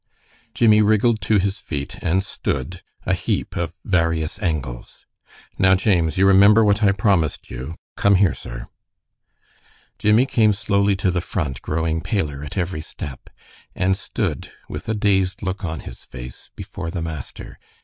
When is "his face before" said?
15.81-16.89